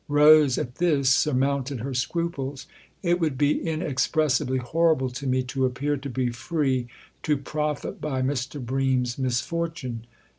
[0.07, 2.65] Rose, at this, surmounted her scruples."
[3.03, 6.87] It would be inexpressibly horrible to me to appear to be free
[7.21, 8.59] to profit by Mr.
[8.59, 10.07] Bream's misfortune."